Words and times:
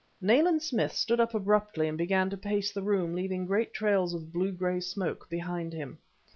Nayland 0.19 0.63
Smith 0.63 0.93
stood 0.93 1.19
up 1.19 1.35
abruptly 1.35 1.87
and 1.87 1.95
began 1.95 2.31
to 2.31 2.35
pace 2.35 2.71
the 2.71 2.81
room, 2.81 3.13
leaving 3.13 3.45
great 3.45 3.71
trails 3.71 4.15
of 4.15 4.33
blue 4.33 4.51
gray 4.51 4.79
smoke 4.79 5.29
behind 5.29 5.73
him. 5.73 5.99